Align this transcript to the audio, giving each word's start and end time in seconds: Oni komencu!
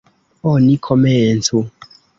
Oni 0.53 0.73
komencu! 0.89 1.57